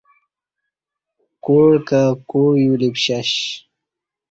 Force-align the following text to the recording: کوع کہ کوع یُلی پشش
کوع 1.43 1.71
کہ 1.87 2.01
کوع 2.29 2.51
یُلی 2.63 2.89
پشش 2.93 3.29